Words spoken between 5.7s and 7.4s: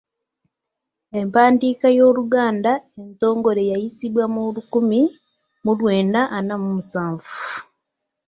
lwenda ana mu musanvu.